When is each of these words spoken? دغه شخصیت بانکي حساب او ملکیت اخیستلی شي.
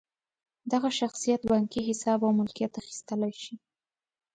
دغه 0.71 0.89
شخصیت 0.99 1.41
بانکي 1.51 1.81
حساب 1.89 2.19
او 2.25 2.31
ملکیت 2.39 2.73
اخیستلی 2.81 3.33
شي. 3.41 3.55